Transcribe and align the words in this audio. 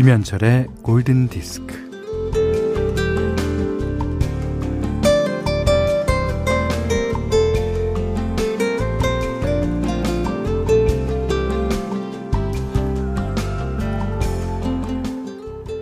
김현철의 0.00 0.68
골든 0.80 1.28
디스크. 1.28 1.76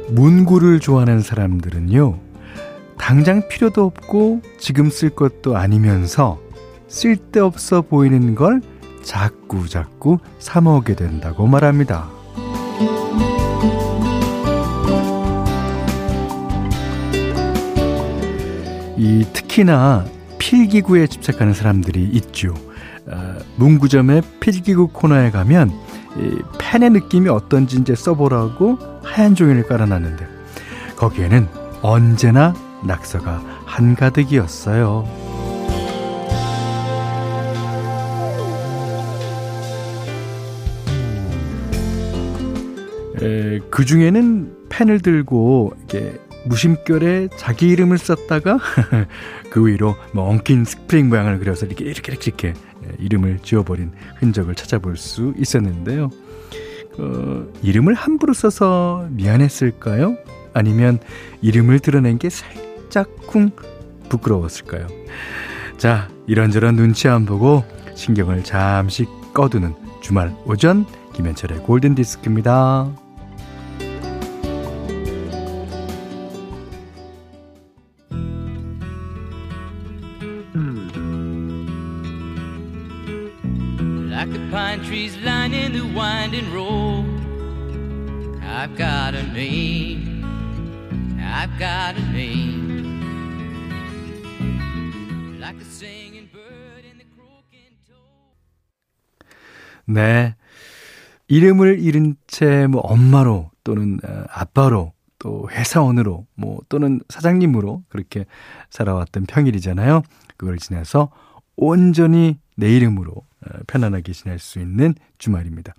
문구를 0.08 0.80
좋아하는 0.80 1.20
사람들은요, 1.20 2.18
당장 2.98 3.46
필요도 3.46 3.84
없고 3.84 4.42
지금 4.58 4.90
쓸 4.90 5.10
것도 5.10 5.56
아니면서 5.56 6.40
쓸데없어 6.88 7.82
보이는 7.82 8.34
걸 8.34 8.62
자꾸 9.00 9.68
자꾸 9.68 10.18
사모으게 10.40 10.96
된다고 10.96 11.46
말합니다. 11.46 12.17
이 18.98 19.24
특히나 19.32 20.04
필기구에 20.38 21.06
집착하는 21.06 21.54
사람들이 21.54 22.02
있죠. 22.14 22.52
어, 23.06 23.36
문구점의 23.56 24.22
필기구 24.40 24.88
코너에 24.88 25.30
가면 25.30 25.70
이 26.18 26.42
펜의 26.58 26.90
느낌이 26.90 27.28
어떤지 27.28 27.78
이제 27.78 27.94
써보라고 27.94 28.76
하얀 29.04 29.36
종이를 29.36 29.68
깔아놨는데 29.68 30.26
거기에는 30.96 31.46
언제나 31.80 32.54
낙서가 32.84 33.62
한가득이었어요. 33.64 35.28
그 43.70 43.84
중에는 43.84 44.68
펜을 44.68 45.00
들고 45.00 45.72
이렇게 45.78 46.18
무심결에 46.44 47.28
자기 47.36 47.68
이름을 47.68 47.98
썼다가 47.98 48.58
그 49.50 49.66
위로 49.66 49.96
뭐 50.12 50.28
엉킨 50.28 50.64
스프링 50.64 51.08
모양을 51.08 51.38
그려서 51.38 51.66
이렇게 51.66 51.84
이렇게 51.84 52.12
이렇게, 52.12 52.30
이렇게 52.30 52.54
이름을 52.98 53.40
지워버린 53.42 53.92
흔적을 54.16 54.54
찾아볼 54.54 54.96
수 54.96 55.34
있었는데요. 55.36 56.10
어, 56.98 57.46
이름을 57.62 57.94
함부로 57.94 58.32
써서 58.32 59.06
미안했을까요? 59.10 60.16
아니면 60.52 60.98
이름을 61.42 61.78
드러낸 61.80 62.18
게 62.18 62.28
살짝쿵 62.28 63.50
부끄러웠을까요? 64.08 64.86
자, 65.76 66.08
이런저런 66.26 66.74
눈치 66.76 67.08
안 67.08 67.24
보고 67.24 67.64
신경을 67.94 68.42
잠시 68.42 69.06
꺼두는 69.32 69.74
주말 70.00 70.34
오전 70.44 70.86
김현철의 71.14 71.58
골든 71.58 71.94
디스크입니다. 71.94 73.07
Winding 86.28 86.52
road. 86.52 87.06
I've 88.42 88.76
got 88.76 89.14
a 89.14 89.22
name. 89.32 90.24
I've 91.20 91.58
got 91.58 91.96
a 91.96 92.02
name. 92.12 93.00
Like 95.40 95.56
a 95.56 95.64
singing 95.64 96.28
bird 96.32 96.84
in 96.84 96.98
the 96.98 97.06
croaking 97.14 97.78
toad. 97.86 98.34
네. 99.86 100.34
이름을 101.28 101.78
잃은 101.80 102.16
채 102.26 102.66
뭐 102.66 102.80
엄마로 102.82 103.50
또는 103.64 103.98
아빠로 104.30 104.92
또 105.18 105.48
회사원으로 105.50 106.26
뭐 106.34 106.60
또는 106.68 107.00
사장님으로 107.08 107.84
그렇게 107.88 108.26
살아왔던 108.70 109.26
평일이잖아요. 109.26 110.02
그걸 110.36 110.58
지나서 110.58 111.10
온전히 111.56 112.38
내 112.58 112.74
이름으로 112.74 113.12
어, 113.12 113.58
편안하게 113.68 114.12
지낼 114.12 114.40
수 114.40 114.58
있는 114.58 114.94
주말입니다. 115.18 115.74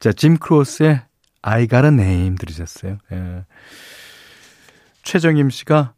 자, 0.00 0.12
짐 0.12 0.38
크로스의 0.38 1.02
I 1.42 1.68
got 1.68 1.84
a 1.84 1.92
name 1.92 2.36
들으셨어요. 2.36 2.96
예. 3.12 3.44
최정임 5.02 5.50
씨가 5.50 5.92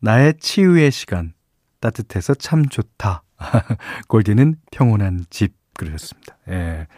나의 0.00 0.34
치유의 0.38 0.90
시간 0.90 1.34
따뜻해서 1.80 2.34
참 2.34 2.68
좋다. 2.68 3.22
골디는 4.08 4.56
평온한 4.72 5.24
집 5.30 5.54
그러셨습니다. 5.74 6.36
예. 6.48 6.88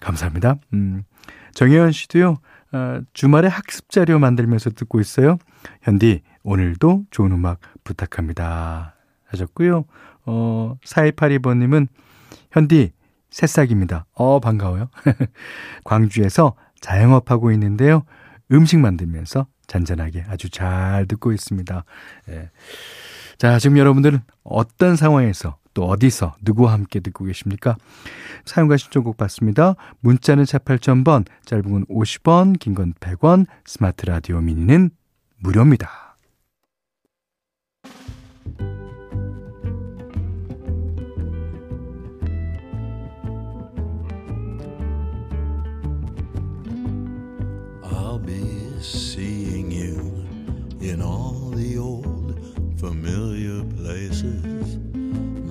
감사합니다. 0.00 0.56
음. 0.74 1.04
정혜연 1.54 1.92
씨도요. 1.92 2.38
어, 2.72 3.00
주말에 3.12 3.46
학습 3.46 3.90
자료 3.90 4.18
만들면서 4.18 4.70
듣고 4.70 5.00
있어요. 5.00 5.38
현디 5.82 6.22
오늘도 6.42 7.04
좋은 7.12 7.30
음악 7.30 7.60
부탁합니다. 7.84 8.96
하셨고요. 9.26 9.84
어, 10.26 10.76
4282번님은, 10.84 11.88
현디, 12.52 12.92
새싹입니다. 13.30 14.06
어, 14.14 14.40
반가워요. 14.40 14.88
광주에서 15.84 16.54
자영업하고 16.80 17.50
있는데요. 17.52 18.04
음식 18.50 18.78
만들면서 18.78 19.46
잔잔하게 19.66 20.24
아주 20.28 20.50
잘 20.50 21.06
듣고 21.06 21.32
있습니다. 21.32 21.84
예. 22.28 22.50
자, 23.38 23.58
지금 23.58 23.78
여러분들은 23.78 24.20
어떤 24.44 24.96
상황에서 24.96 25.56
또 25.74 25.86
어디서 25.86 26.36
누구와 26.42 26.72
함께 26.74 27.00
듣고 27.00 27.24
계십니까? 27.24 27.76
사용과 28.44 28.76
신청곡 28.76 29.16
받습니다. 29.16 29.74
문자는 30.00 30.44
4 30.44 30.58
8000번, 30.58 31.24
짧은 31.46 31.70
건 31.70 31.86
50원, 31.86 32.58
긴 32.58 32.74
건 32.74 32.92
100원, 33.00 33.46
스마트 33.64 34.04
라디오 34.04 34.40
미니는 34.42 34.90
무료입니다. 35.38 36.01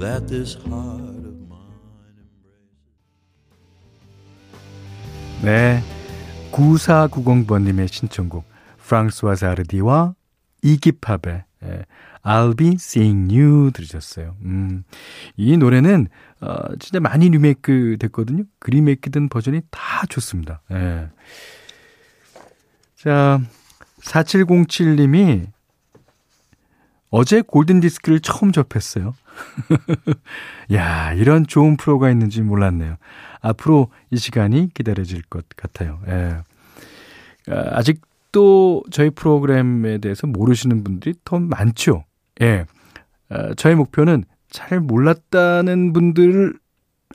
That 0.02 0.28
this 0.28 0.56
heart 0.56 1.26
of 1.30 1.38
mine 1.48 2.18
embraces. 2.18 2.74
네. 5.44 5.82
9490번님의 6.52 7.88
신청곡 7.88 8.44
프랑스와 8.80 9.36
자르디와 9.36 10.16
이기팝의 10.64 11.46
예, 11.64 11.86
I'll 12.24 12.58
be 12.58 12.74
seeing 12.74 13.32
you 13.34 13.72
들으셨어요. 13.72 14.36
음, 14.42 14.84
이 15.38 15.56
노래는 15.56 16.08
어, 16.42 16.56
진짜 16.80 17.00
많이 17.00 17.30
리메이크 17.30 17.98
됐거든요. 18.00 18.44
그 18.60 18.72
리메이크 18.72 19.12
된 19.12 19.30
버전이 19.30 19.62
다 19.70 20.06
좋습니다. 20.10 20.62
예. 20.72 21.10
자, 23.02 23.42
4707님이 24.02 25.48
어제 27.10 27.42
골든 27.42 27.80
디스크를 27.80 28.20
처음 28.20 28.52
접했어요. 28.52 29.16
야, 30.74 31.12
이런 31.14 31.48
좋은 31.48 31.78
프로가 31.78 32.12
있는지 32.12 32.44
몰랐네요. 32.44 32.98
앞으로 33.42 33.90
이 34.12 34.18
시간이 34.18 34.70
기다려질 34.76 35.24
것 35.24 35.50
같아요. 35.56 36.00
예. 36.10 36.38
아, 37.52 37.70
아직도 37.72 38.84
저희 38.92 39.10
프로그램에 39.10 39.98
대해서 39.98 40.28
모르시는 40.28 40.84
분들이 40.84 41.16
더 41.26 41.40
많죠. 41.40 42.06
예. 42.42 42.66
아, 43.30 43.56
저의 43.56 43.78
목표는 43.78 44.26
잘 44.52 44.80
몰랐다는 44.80 45.92
분들을 45.92 46.54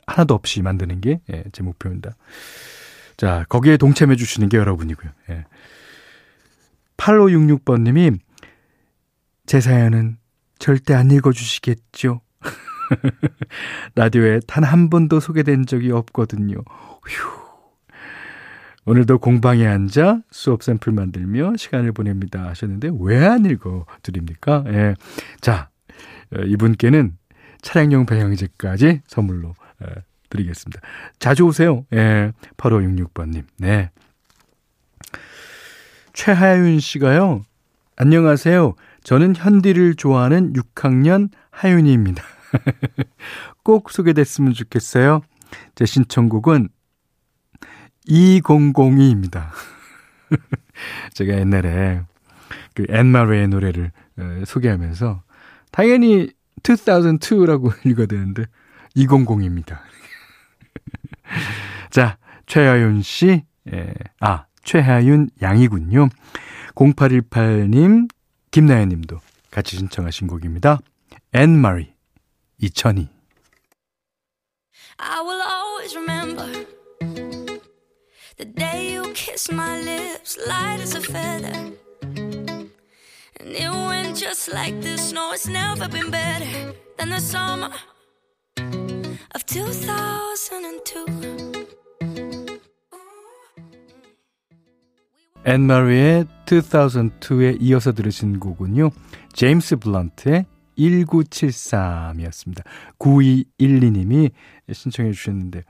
하나도 0.05 0.33
없이 0.33 0.61
만드는 0.61 0.99
게제 0.99 1.21
예, 1.31 1.43
목표입니다. 1.61 2.11
자, 3.15 3.45
거기에 3.47 3.77
동참해 3.77 4.17
주시는 4.17 4.49
게 4.49 4.57
여러분이고요. 4.57 5.11
예. 5.29 5.45
8566번님이 6.97 8.19
제 9.45 9.61
사연은 9.61 10.17
절대 10.59 10.93
안 10.93 11.11
읽어주시겠죠? 11.11 12.21
라디오에 13.95 14.39
단 14.47 14.63
한 14.63 14.89
번도 14.89 15.19
소개된 15.19 15.65
적이 15.65 15.91
없거든요. 15.91 16.55
휴. 17.07 17.37
오늘도 18.85 19.19
공방에 19.19 19.67
앉아 19.67 20.21
수업 20.31 20.63
샘플 20.63 20.93
만들며 20.93 21.57
시간을 21.57 21.91
보냅니다 21.91 22.47
하셨는데 22.47 22.91
왜 22.99 23.25
안 23.25 23.45
읽어 23.45 23.85
드립니까? 24.01 24.63
예. 24.67 24.95
자, 25.41 25.69
어, 26.33 26.39
이분께는 26.45 27.17
차량용 27.61 28.05
배양제까지 28.05 29.01
선물로 29.07 29.49
어, 29.49 29.85
드리겠습니다. 30.29 30.79
자주 31.19 31.43
오세요. 31.45 31.85
예. 31.93 32.31
8566번님. 32.55 33.43
네. 33.57 33.91
최하윤 36.17 36.79
씨가요. 36.79 37.45
안녕하세요. 37.95 38.73
저는 39.03 39.35
현디를 39.35 39.93
좋아하는 39.93 40.51
6학년 40.53 41.29
하윤이입니다. 41.51 42.23
꼭 43.63 43.91
소개됐으면 43.91 44.53
좋겠어요. 44.53 45.21
제 45.75 45.85
신청곡은 45.85 46.69
2002입니다. 48.09 49.49
제가 51.13 51.37
옛날에 51.37 52.01
그 52.73 52.87
앤마레의 52.89 53.49
노래를 53.49 53.91
어, 54.17 54.43
소개하면서 54.43 55.21
당연히 55.71 56.31
2002라고 56.63 57.71
읽어야 57.85 58.07
되는데 58.07 58.45
200입니다. 58.95 59.77
자, 61.91 62.17
최하윤 62.47 63.03
씨, 63.03 63.43
예, 63.71 63.93
아, 64.19 64.46
최하윤 64.67 65.31
양이군요. 65.41 66.09
0818님, 66.75 68.07
김나연 68.51 68.89
님도 68.89 69.19
같이 69.49 69.77
신청하신 69.77 70.27
곡입니다. 70.27 70.77
앤 71.33 71.57
마리, 71.57 71.93
2002. 72.59 73.07
I 74.99 75.21
will 75.21 75.41
always 75.41 75.95
remember 75.95 76.65
the 78.35 78.45
day 78.45 78.93
you 78.93 79.03
kissed 79.13 79.53
my 79.53 79.79
lips, 79.79 80.37
light 80.45 80.81
as 80.81 80.95
a 80.95 81.01
feather. 81.01 81.71
And 83.39 83.55
it 83.55 83.71
went 83.71 84.17
just 84.17 84.51
like 84.51 84.81
this. 84.81 85.13
No, 85.13 85.31
it's 85.31 85.47
never 85.47 85.87
been 85.87 86.11
better 86.11 86.73
than 86.97 87.09
the 87.09 87.21
summer 87.21 87.71
of 89.33 89.45
2002. 89.45 91.56
앤 95.47 95.65
마리의 95.65 96.25
2002에 96.45 97.57
이어서 97.61 97.93
들으신 97.93 98.37
곡은요. 98.37 98.89
제임스 99.31 99.77
블런트의 99.77 100.45
1973이었습니다. 100.77 102.63
9212님이 102.99 104.31
신청해 104.69 105.13
주셨는데 105.13 105.63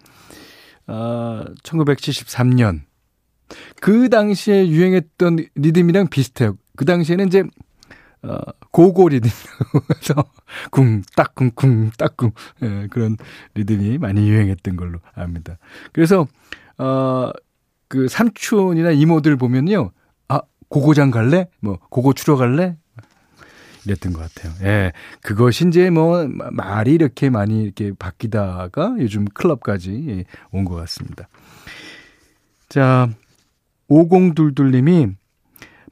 어, 0.88 1.44
1973년 1.62 2.82
그 3.80 4.10
당시에 4.10 4.68
유행했던 4.68 5.46
리듬이랑 5.54 6.08
비슷해요. 6.08 6.58
그 6.76 6.86
당시에는 6.86 7.28
이제 7.28 7.44
어, 8.24 8.36
고고 8.72 9.10
리듬에서 9.10 10.26
쿵딱 10.72 11.36
쿵쿵 11.36 11.92
딱쿵 12.00 12.32
예, 12.64 12.88
그런 12.90 13.16
리듬이 13.54 14.00
많이 14.00 14.28
유행했던 14.28 14.76
걸로 14.76 14.98
압니다. 15.14 15.60
그래서 15.94 16.26
어, 16.80 17.32
그 17.88 18.08
삼촌이나 18.08 18.92
이모들 18.92 19.38
보면요. 19.38 19.92
아, 20.28 20.42
고고장 20.70 21.12
갈래? 21.12 21.48
뭐 21.62 21.80
고고 21.90 22.14
추러 22.14 22.36
갈래? 22.36 22.76
이랬던 23.86 24.12
것 24.14 24.20
같아요. 24.34 24.54
예. 24.64 24.92
그것이 25.22 25.68
이제 25.68 25.90
뭐 25.90 26.28
말이 26.52 26.94
이렇게 26.94 27.30
많이 27.30 27.64
이렇게 27.64 27.94
바뀌다가 27.98 28.96
요즘 29.00 29.26
클럽까지 29.26 30.26
온 30.52 30.66
것 30.66 30.76
같습니다. 30.76 31.30
자, 32.68 33.10
5022님이 33.90 35.16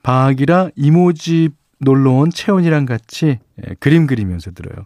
방학이라 0.03 0.71
이모집 0.75 1.53
놀러 1.79 2.11
온 2.11 2.29
채원이랑 2.29 2.85
같이 2.85 3.39
예, 3.65 3.75
그림 3.79 4.07
그리면서 4.07 4.51
들어요. 4.51 4.85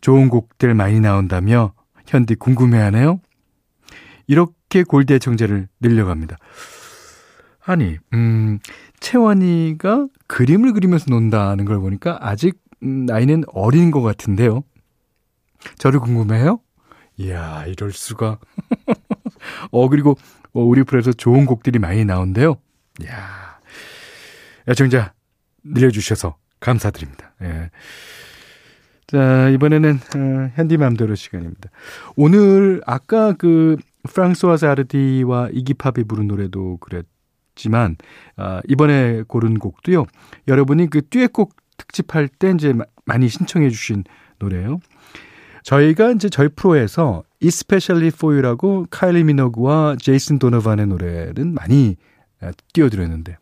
좋은 0.00 0.28
곡들 0.30 0.74
많이 0.74 0.98
나온다며 1.00 1.74
현디 2.06 2.36
궁금해하네요. 2.36 3.20
이렇게 4.26 4.54
골대 4.86 5.18
정제를 5.18 5.68
늘려갑니다. 5.80 6.36
아니, 7.64 7.98
음, 8.14 8.58
채원이가 9.00 10.08
그림을 10.26 10.72
그리면서 10.72 11.06
논다는 11.10 11.64
걸 11.64 11.78
보니까 11.78 12.18
아직 12.20 12.58
음, 12.82 13.04
나이는 13.06 13.44
어린 13.52 13.90
것 13.90 14.00
같은데요. 14.02 14.62
저를 15.76 16.00
궁금해요? 16.00 16.60
이야, 17.18 17.64
이럴 17.66 17.92
수가. 17.92 18.38
어, 19.70 19.88
그리고 19.88 20.16
어, 20.52 20.62
우리 20.62 20.82
프로에서 20.84 21.12
좋은 21.12 21.44
곡들이 21.44 21.78
많이 21.78 22.04
나온대요. 22.04 22.56
이야. 23.02 23.58
애청자 24.68 25.12
늘려주셔서 25.64 26.36
감사드립니다. 26.60 27.34
예. 27.42 27.70
자, 29.06 29.48
이번에는 29.50 30.00
어, 30.16 30.50
현디맘대로 30.54 31.14
시간입니다. 31.14 31.70
오늘 32.16 32.80
아까 32.86 33.32
그 33.32 33.76
프랑스와 34.08 34.56
자르디와 34.56 35.50
이기팝이 35.52 36.04
부른 36.08 36.28
노래도 36.28 36.78
그랬지만 36.78 37.96
아, 38.36 38.60
이번에 38.68 39.22
고른 39.26 39.58
곡도요. 39.58 40.04
여러분이 40.48 40.88
그 40.90 41.06
듀엣곡 41.08 41.54
특집할 41.76 42.28
때 42.28 42.50
이제 42.50 42.74
많이 43.04 43.28
신청해 43.28 43.70
주신 43.70 44.04
노래예요. 44.38 44.80
저희가 45.62 46.12
이제 46.12 46.28
저희 46.28 46.48
프로에서 46.48 47.22
Especially 47.42 48.08
for 48.08 48.34
You라고 48.34 48.86
카일리 48.90 49.24
미너그와 49.24 49.96
제이슨 50.00 50.38
도너반의 50.38 50.86
노래는 50.86 51.54
많이 51.54 51.96
아, 52.40 52.52
띄워드렸는데 52.72 53.36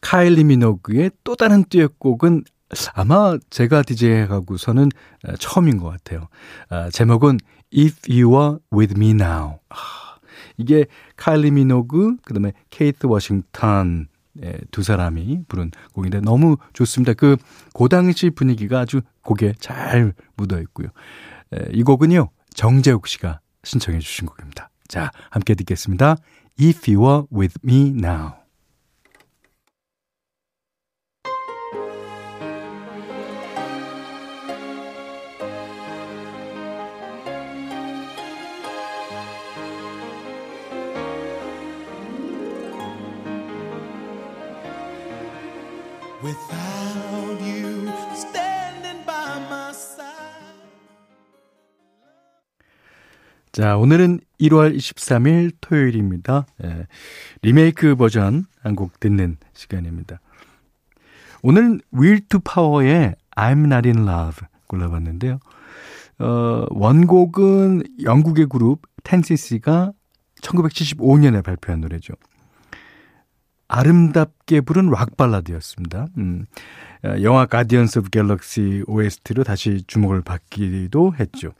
카일리 0.00 0.44
미너그의 0.44 1.10
또 1.24 1.34
다른 1.34 1.64
듀엣곡은 1.64 2.44
아마 2.94 3.38
제가 3.50 3.82
DJ 3.82 4.26
하고서는 4.26 4.90
아, 5.24 5.36
처음인 5.38 5.78
것 5.78 5.90
같아요. 5.90 6.28
아, 6.68 6.90
제목은 6.90 7.38
If 7.76 7.96
You 8.08 8.38
Are 8.38 8.58
With 8.72 8.94
Me 8.96 9.10
Now. 9.10 9.58
아, 9.68 9.76
이게 10.56 10.86
카일리 11.16 11.50
미노그, 11.50 12.16
그 12.24 12.34
다음에 12.34 12.52
케이트 12.70 13.06
워싱턴, 13.06 14.08
두 14.72 14.82
사람이 14.82 15.44
부른 15.46 15.70
곡인데 15.92 16.20
너무 16.20 16.56
좋습니다. 16.72 17.14
그, 17.14 17.36
그 17.72 17.88
당시 17.88 18.30
분위기가 18.30 18.80
아주 18.80 19.00
곡에 19.22 19.54
잘 19.60 20.12
묻어 20.36 20.60
있고요. 20.62 20.88
에, 21.54 21.68
이 21.72 21.84
곡은요, 21.84 22.30
정재욱 22.52 23.06
씨가 23.06 23.40
신청해 23.62 24.00
주신 24.00 24.26
곡입니다. 24.26 24.70
자, 24.88 25.10
함께 25.30 25.54
듣겠습니다. 25.54 26.16
If 26.60 26.92
You 26.92 27.08
Are 27.08 27.26
With 27.32 27.58
Me 27.64 27.90
Now. 27.90 28.43
Without 46.24 47.38
you 47.42 47.92
standing 48.14 49.04
by 49.04 49.36
my 49.46 49.70
side. 49.70 50.08
자, 53.52 53.76
오늘은 53.76 54.20
1월 54.40 54.74
23일 54.74 55.52
토요일입니다. 55.60 56.46
예, 56.64 56.86
리메이크 57.42 57.96
버전 57.96 58.46
한 58.62 58.74
곡 58.74 58.98
듣는 59.00 59.36
시간입니다. 59.52 60.20
오늘 61.42 61.80
Will 61.92 62.20
to 62.28 62.40
Power의 62.40 63.14
I'm 63.36 63.66
Not 63.70 63.86
in 63.86 64.08
Love 64.08 64.48
골라봤는데요. 64.66 65.38
어, 66.20 66.66
원곡은 66.70 67.82
영국의 68.02 68.46
그룹 68.46 68.80
텐시스가 69.02 69.92
1975년에 70.40 71.44
발표한 71.44 71.82
노래죠. 71.82 72.14
아름답게 73.68 74.60
부른 74.60 74.90
락 74.90 75.16
발라드였습니다. 75.16 76.06
음, 76.18 76.46
어, 77.04 77.16
영화 77.22 77.46
Guardians 77.46 78.00
of 78.00 78.10
Galaxy 78.10 78.82
OST로 78.86 79.44
다시 79.44 79.82
주목을 79.86 80.22
받기도 80.22 81.14
했죠. 81.18 81.52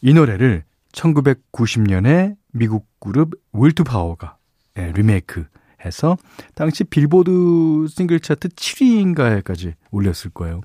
이 0.00 0.12
노래를 0.12 0.64
1990년에 0.92 2.36
미국 2.52 2.86
그룹 3.00 3.32
Will 3.52 3.73
to 3.73 3.84
Power가 3.84 4.36
예, 4.78 4.92
리메이크해서 4.92 6.16
당시 6.54 6.84
빌보드 6.84 7.86
싱글 7.88 8.20
차트 8.20 8.48
7위인가에까지 8.48 9.74
올렸을 9.90 10.30
거예요. 10.32 10.60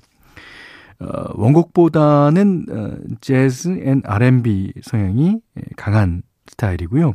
어, 1.00 1.06
원곡보다는 1.34 2.66
어, 2.70 2.96
재즈 3.20 3.80
and 3.82 4.02
R&B 4.04 4.74
성향이 4.82 5.40
예, 5.58 5.62
강한 5.76 6.22
스타일이고요. 6.46 7.14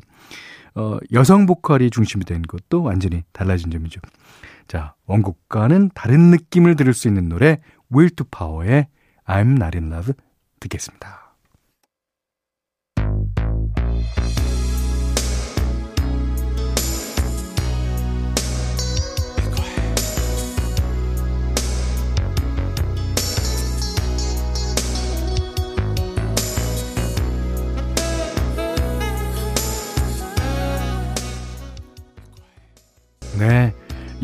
어, 0.75 0.97
여성 1.13 1.45
보컬이 1.45 1.89
중심이 1.89 2.25
된 2.25 2.41
것도 2.41 2.83
완전히 2.83 3.23
달라진 3.31 3.71
점이죠. 3.71 4.01
자, 4.67 4.95
원곡과는 5.05 5.91
다른 5.93 6.31
느낌을 6.31 6.75
들을 6.75 6.93
수 6.93 7.07
있는 7.07 7.29
노래 7.29 7.59
Will 7.93 8.13
to 8.15 8.25
Power의 8.29 8.87
I'm 9.25 9.61
Not 9.61 9.77
in 9.77 9.91
Love 9.91 10.13
듣겠습니다. 10.59 11.24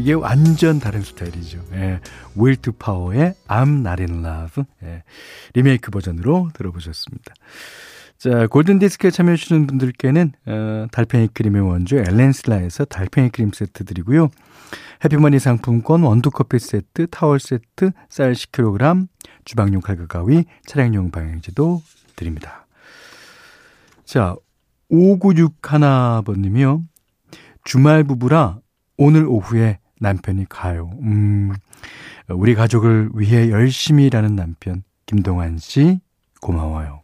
이게 0.02 0.14
완전 0.14 0.80
다른 0.80 1.04
스타일이죠. 1.04 1.64
예. 1.74 2.00
To 2.64 2.74
Power의 2.74 3.36
I'm 3.48 3.86
Not 3.86 4.02
in 4.02 4.26
Love. 4.26 4.64
예. 4.82 5.04
리메이크 5.54 5.92
버전으로 5.92 6.50
들어보셨습니다. 6.56 7.36
자, 8.18 8.48
골든디스크에 8.48 9.12
참여해주시는 9.12 9.68
분들께는, 9.68 10.32
어, 10.48 10.88
달팽이 10.92 11.28
크림의 11.28 11.62
원조 11.62 11.98
엘렌슬라에서 11.98 12.86
달팽이 12.86 13.30
크림 13.30 13.52
세트 13.52 13.86
드리고요. 13.86 14.30
해피머니 15.06 15.38
상품권, 15.38 16.02
원두커피 16.02 16.58
세트, 16.58 17.06
타월 17.12 17.40
세트, 17.40 17.92
쌀 18.10 18.34
10kg, 18.34 19.08
주방용 19.46 19.82
칼과 19.82 20.08
가위, 20.08 20.46
차량용 20.66 21.12
방향제도 21.12 21.84
드립니다. 22.16 22.66
자, 24.04 24.36
5961번님이요. 24.92 26.82
주말 27.64 28.04
부부라 28.04 28.58
오늘 28.98 29.28
오후에 29.28 29.78
남편이 30.02 30.48
가요. 30.50 30.90
음, 31.02 31.54
우리 32.28 32.56
가족을 32.56 33.12
위해 33.14 33.50
열심히 33.52 34.08
일하는 34.08 34.36
남편, 34.36 34.84
김동환 35.06 35.60
씨, 35.60 36.00
고마워요. 36.42 37.02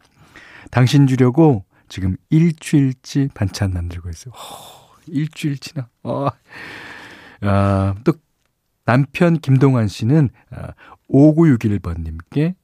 당신 0.70 1.06
주려고 1.06 1.64
지금 1.88 2.16
일주일치 2.28 3.30
반찬 3.34 3.72
만들고 3.72 4.10
있어요. 4.10 4.34
허, 4.34 4.96
일주일치나. 5.06 5.88
어. 6.02 6.28
아, 7.42 7.94
또 8.04 8.12
남편 8.84 9.38
김동환 9.38 9.86
씨는 9.86 10.30
5961번님께 11.08 12.54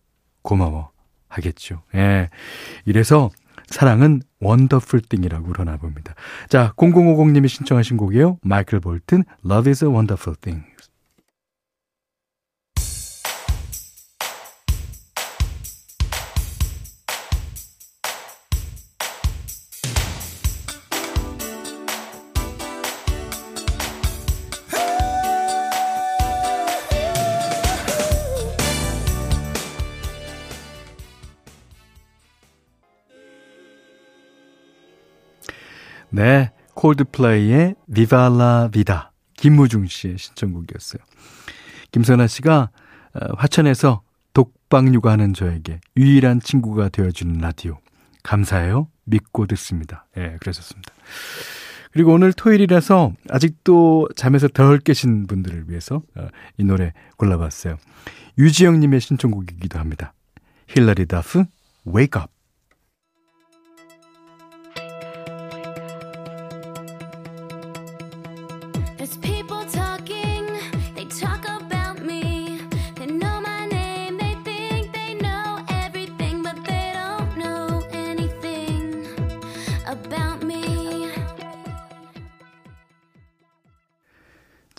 고마워 0.42 0.90
하겠죠. 1.28 1.82
예. 1.94 2.28
이래서 2.84 3.30
사랑은 3.68 4.22
원더풀 4.44 5.00
띵이라고 5.08 5.46
그러나 5.52 5.76
봅니다. 5.76 6.14
자, 6.48 6.72
0050님이 6.76 7.48
신청하신 7.48 7.96
곡이에요. 7.96 8.38
마이클 8.42 8.80
볼튼, 8.80 9.24
Love 9.44 9.70
is 9.70 9.84
a 9.84 9.90
Wonderful 9.90 10.36
Thing. 10.40 10.73
네, 36.14 36.52
콜드플레이의 36.74 37.74
비발라 37.92 38.68
비다 38.70 39.10
김무중 39.36 39.88
씨의 39.88 40.16
신청곡이었어요. 40.16 41.02
김선아 41.90 42.28
씨가 42.28 42.70
어, 43.14 43.34
화천에서 43.36 44.02
독방 44.32 44.94
육아하는 44.94 45.34
저에게 45.34 45.80
유일한 45.96 46.38
친구가 46.38 46.90
되어주는 46.90 47.38
라디오 47.38 47.80
감사해요. 48.22 48.86
믿고 49.02 49.48
듣습니다. 49.48 50.06
예, 50.16 50.20
네, 50.20 50.36
그러셨습니다. 50.38 50.94
그리고 51.90 52.12
오늘 52.12 52.32
토요일이라서 52.32 53.12
아직도 53.30 54.08
잠에서 54.14 54.46
덜 54.46 54.78
깨신 54.78 55.26
분들을 55.26 55.68
위해서 55.68 56.00
어, 56.14 56.28
이 56.58 56.64
노래 56.64 56.92
골라봤어요. 57.16 57.76
유지영님의 58.38 59.00
신청곡이기도 59.00 59.80
합니다. 59.80 60.14
힐러리 60.68 61.06
다프, 61.06 61.42
Wake 61.88 62.22
Up. 62.22 62.33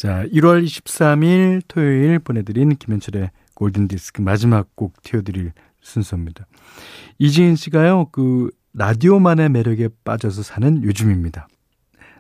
자, 0.05 0.23
1월 0.25 0.63
23일 0.63 1.63
토요일 1.67 2.19
보내드린 2.19 2.75
김현철의 2.75 3.31
골든디스크 3.55 4.21
마지막 4.21 4.67
곡 4.75 5.01
띄워드릴 5.01 5.51
순서입니다. 5.81 6.45
이지은 7.17 7.55
씨가요, 7.55 8.09
그, 8.11 8.51
라디오만의 8.75 9.49
매력에 9.49 9.89
빠져서 10.03 10.43
사는 10.43 10.83
요즘입니다. 10.83 11.47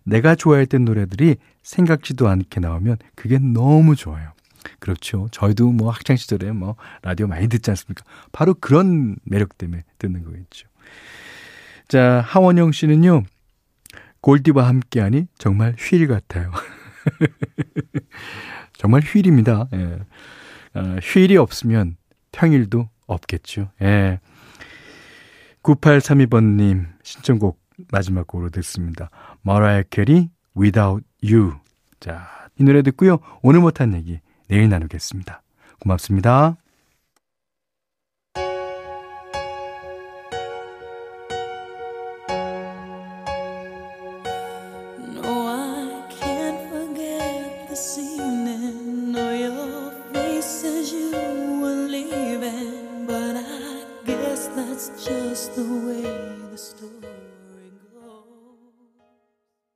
내가 0.03 0.33
좋아했던 0.33 0.83
노래들이 0.83 1.35
생각지도 1.61 2.27
않게 2.27 2.59
나오면 2.59 2.97
그게 3.13 3.37
너무 3.37 3.95
좋아요. 3.95 4.31
그렇죠. 4.79 5.27
저희도 5.31 5.71
뭐 5.71 5.91
학창시절에 5.91 6.53
뭐 6.53 6.77
라디오 7.03 7.27
많이 7.27 7.47
듣지 7.47 7.69
않습니까? 7.69 8.03
바로 8.31 8.55
그런 8.55 9.15
매력 9.25 9.59
때문에 9.59 9.83
듣는 9.99 10.23
거겠죠. 10.23 10.67
자, 11.87 12.23
하원영 12.25 12.71
씨는요, 12.71 13.25
골디와 14.21 14.67
함께하니 14.67 15.27
정말 15.37 15.75
휠 15.77 16.07
같아요. 16.07 16.51
정말 18.77 19.01
휴일입니다. 19.01 19.67
예. 19.73 19.99
어, 20.75 20.97
휴일이 21.01 21.37
없으면 21.37 21.97
평일도 22.31 22.89
없겠죠. 23.07 23.71
예. 23.81 24.19
9832번님 25.63 26.85
신청곡 27.03 27.59
마지막 27.91 28.27
곡으로 28.27 28.49
듣습니다. 28.51 29.09
머라이어 29.41 29.83
캐리 29.89 30.29
Without 30.57 31.03
You. 31.23 31.55
자, 31.99 32.27
이 32.59 32.63
노래 32.63 32.81
듣고요. 32.81 33.19
오늘 33.41 33.61
못한 33.61 33.93
얘기 33.93 34.19
내일 34.47 34.69
나누겠습니다. 34.69 35.41
고맙습니다. 35.79 36.57